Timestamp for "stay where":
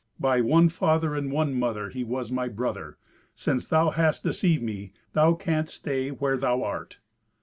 5.75-6.37